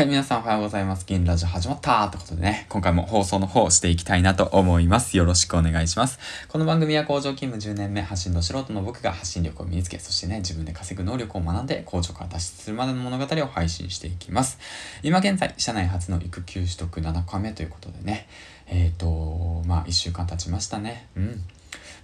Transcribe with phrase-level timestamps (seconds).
[0.00, 1.04] はい、皆さんおはようございます。
[1.04, 5.18] 銀ラジオ始まったということでね、今回も放送の方をしていきたいなと思います。
[5.18, 6.18] よろしくお願いします。
[6.48, 14.58] この番組は工場勤務10年目、発信の素人の僕が発信力を身につけ、そしてね、自分で稼ぐ能力を学んで工場から脱出するまでの物語を配信していきます。
[15.02, 18.26] 今現在、社内初の育休取得7日目ということでね、
[18.68, 21.08] えっ、ー、と、まあ1週間経ちましたね。
[21.14, 21.44] うん。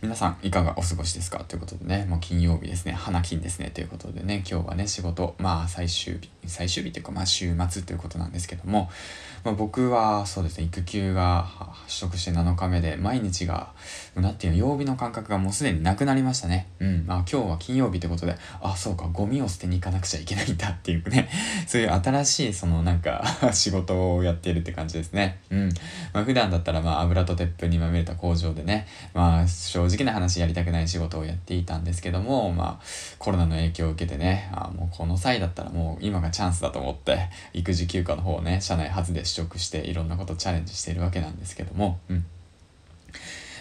[0.07, 1.43] 皆さんいかがお過ごしですか？
[1.48, 8.88] ということでね、もう金曜日ですね、花金ですね、ということでね、今日はね、仕事、まあ最終日、最終日というか、まあ週末ということなんですけども、
[9.42, 11.48] まあ、僕はそうですね、育休が
[11.88, 13.73] 取得して7日目で、毎日が、
[14.14, 16.69] なんていうの、曜日の感覚がもうすでになくなりましたね。
[16.78, 17.05] うん。
[17.06, 21.28] まあ今日は金曜日ということで、あ、そうか、ゴミを捨てに行かなくちゃいけないんだっていうね、
[21.66, 25.38] そういう新しい、そのなんか 仕事をやっているって感じですね。
[25.50, 25.69] うん。
[26.12, 32.84] まあ普段だったら、まあ油と鉄粉にまみれた工場でね、まあ正直な話やりたくない仕事をやっていたんですけども、まあ
[33.18, 42.25] コロナの影響を受けてね、あもうこの際だったらもう今がチャンスだと思って、育児休暇の方をね、社内初で取得していろんなことチャレンジしているわけなんですけども、うん。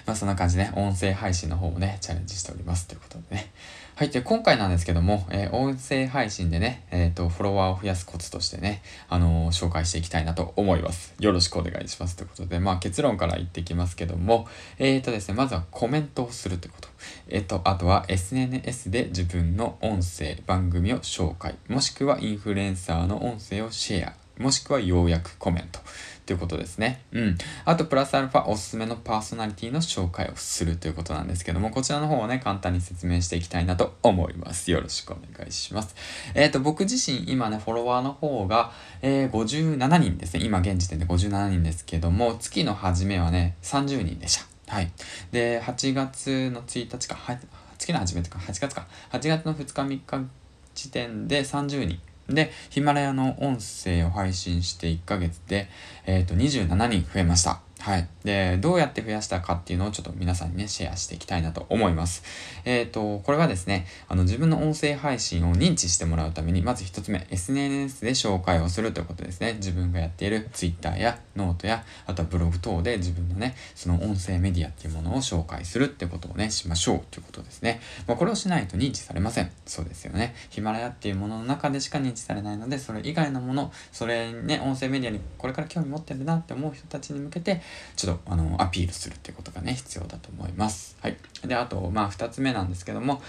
[0.05, 3.51] まあそんな感じで、ね、音声配信の方もね、チャレンジしておりますということでね。
[3.95, 4.09] はい。
[4.09, 11.15] で、今回なんですけども、えー、音声配信でね、えっ、ー、と、フォロワーを増やすコツとしてね、あのー、紹介していきたいなと思います。
[11.17, 12.17] よろしくお願いします。
[12.17, 14.47] ということで、まあ結論から言っていきますけども、
[14.79, 16.89] えっ、とですね、まずはコメントをするということ。
[17.29, 25.79] えっ、と、あとは SNS で自分の音声、番組を紹介、もしくはインフルエンサーの音声をシェア、もしくは要約コメント。
[26.25, 27.01] ということですね。
[27.11, 27.37] うん。
[27.65, 34.71] あと、プラスアルファおすすめのパーソナリティの紹介をするということなんですけども、こちらの方をね、簡単に説明していきたいなと思います。
[34.71, 35.95] よろしくお願いします。
[36.33, 38.71] えっ、ー、と、僕自身、今ね、フォロワーの方が、
[39.03, 40.43] えー、57人ですね。
[40.43, 44.73] 今、現時点で57人ですけども、月の初めはね、30人でした。
[44.73, 44.91] はい。
[45.31, 47.37] で、8月の1日か、は
[47.77, 50.27] 月の初めとか、8月か、8月の2日3日
[50.73, 51.99] 時点で30人。
[52.29, 55.67] で、ヒマラヤの音声を配信して1ヶ月で、
[56.05, 57.64] えっ、ー、と、27人増えました。
[57.85, 58.07] はい。
[58.23, 62.23] で、どうやって増やしたかっていうのをちょっと皆さんにね、シェアしていきたいなと思います。
[62.65, 69.53] えっ、ー、と、これはですね、あの、自分の音声配信を認知してもらうために、まず一つ目、SNS で紹介をするということですね。
[69.57, 77.81] 自分がやっている Twitter やノートや、あとはブログ等で自分のね、その音声メディアっていうものを紹介するってことをね、しましょうということですね。
[78.07, 79.51] まあ、これをしないと認知されません。
[79.67, 80.33] そうですよね。
[80.49, 87.61] ヒマラヤっていうものの中でしか認知されないので、それ以外のもの、それね、音声メディアにこれから興味持ってるなって思う人たちに向けて、
[87.95, 90.97] ちょっと、あの、アピールするっていうことがね、必要だと思います。
[91.01, 91.17] はい。
[91.45, 93.21] で、あと、まあ、2つ目なんですけども、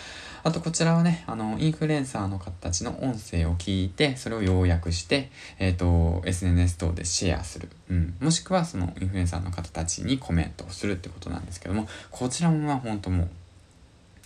[0.42, 7.68] あとこちらはね、あの、インフルエンサーの方たちの音声を聞いて、それを要約して、えっ、ー、と、SNS 等でシェアする。
[7.90, 8.14] うん。
[8.20, 13.28] もしくは、その、インフルエンサーの方たちにコメントをするってことなんですけども、こちらもまあ、本当もう、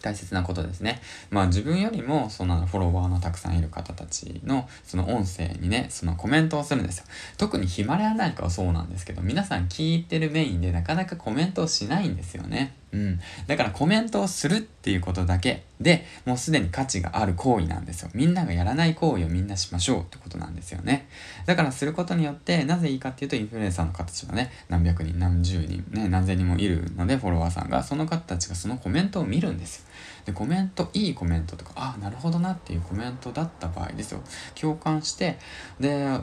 [0.02, 1.00] 大切なことですね。
[1.30, 7.04] まあ自分よりもそのフォロワーのたくさんいる方たちのその音声にね、そのコメントをするんですよ。
[7.36, 12.79] 特にヒマラヤなんかはそうなんですけど、皆さん聞いてるメインでなかなかコメントをしないんですよね。
[12.92, 13.20] うん。
[13.46, 18.10] だからコメントをするっていうことだけでもうすでに価値がある行為なんですよ。
[18.14, 21.08] みんながやらない行為をみんなしましょうってことなんですよね。
[21.46, 29.84] だからすることによってなぜいいかっていうとインフルエンサーの方たちはね、何百人、何十人、ね、何千人もいるのでフォロワーさんがその方たちがそのコメントを見るんですよ。
[30.26, 34.20] で、コメント、いいコメントとか、ああ、なるほどなっていうコメントだった場合ですよ。
[34.54, 35.38] 共感して、
[35.78, 36.18] で、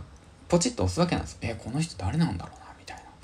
[0.47, 1.38] ポチッと押すわけなんです。
[1.41, 2.66] えこの人誰なんだろうな。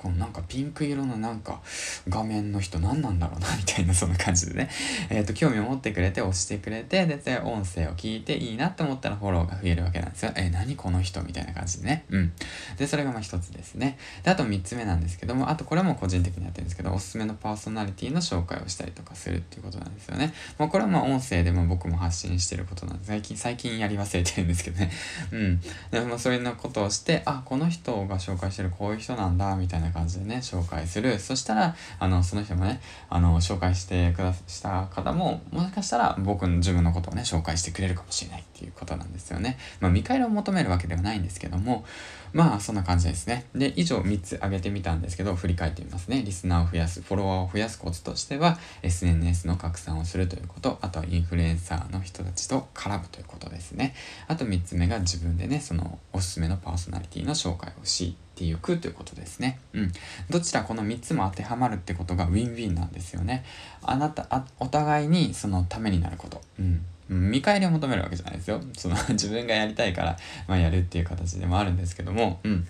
[0.03, 1.61] このなんかピンク色のなんか
[2.09, 4.69] 画面の人何なんだろうなみたいなそんな感じでね、
[5.09, 10.33] えっ、ー、と、興味を持ってくれて押してくれて、で、音声を聞いていいなって思ったらフォローが増えるわけなんですよ。
[10.35, 12.03] えー、何この人みたいな感じでね。
[12.09, 12.33] うん。
[12.77, 13.97] で、それがまあ一つですね。
[14.23, 20.33] で、あと三つ目なんですけども、あとこれも個人的にやってるんですけど、おすすめのパーソナリティの紹介をしたりとかするっていうことなんですよね。
[20.57, 24.91] まあこれはまあ音声でも僕も発信してることなんで、最近、最近やり忘れてるんですけどね。
[25.31, 25.61] うん。
[25.91, 31.19] でもそういうことをして、あ、この人が紹介してるこういう人なんだ、みたいな感じでね、紹介する。
[31.19, 39.57] そしたら、あの、その人もね、あの、紹介してくだした方も、もしかしたら僕の自分のことをね、紹介してくれるかもしれないっていうことなんですよね。
[39.79, 41.85] まあ、見返りを求めるわけではないんですけども、
[42.33, 43.45] まあ、そんな感じですね。
[43.53, 46.23] で、以上3つ挙げてみたんですけど、振り返ってみますね。
[46.23, 53.93] リスナーを増やす、フォロワーを増やすコツとしては、SNS の拡散をするということ、あとはインフルエンサーの人たちと絡むということですね。
[54.27, 59.59] あと3つ目が自分でね、そのおすすめのパーソナリティの紹介をしていくということですね。
[59.73, 59.91] うん。
[60.29, 63.43] どちらこの3つも当てはまるってことがウィンウィンなんですよね。
[63.81, 66.41] あなた、あお互いにそのためになること。
[66.59, 66.85] うん。
[67.09, 68.61] 見返りを求めるわけじゃないですよ。
[68.77, 72.67] その自分がやりたいから、まあ、やるっていう形でもあるんですけども、うん。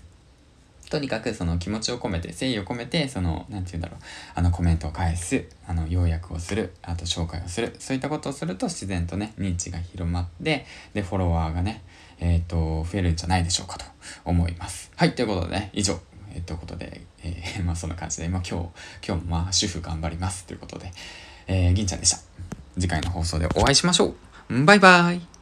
[0.93, 3.99] とにかくその気持ちを込めて、誠意を込めて、その、なんて言うんだろう、
[4.35, 11.81] あのコメントを返す、あの、要約をする、あと紹介をする、そういったことをすると自然とね、認知が広まって、で、フォロワーがね、
[12.19, 13.85] えっ、ー、と、増えるんじゃないでしょうかと
[14.23, 14.91] 思います。
[14.95, 15.99] はい、ということでね、以上。
[16.35, 20.91] えっと、いうことで、えー、 まあそんな感じで、まあ今日、今日もまあ主婦頑張りますということで、
[21.47, 22.19] えー、銀ちゃんでした。
[22.75, 24.13] 次回の放送でお会いしましょ
[24.51, 24.63] う。
[24.65, 25.32] バイバイ。